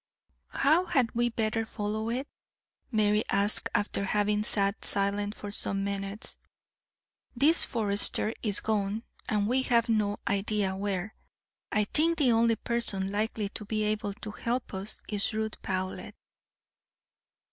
[0.49, 2.27] "How had we better follow it?"
[2.91, 6.39] Mary asked, after having sat silent for some minutes.
[7.35, 11.13] "This Forester is gone, and we have no idea where.
[11.71, 16.15] I think the only person likely to be able to help us is Ruth Powlett."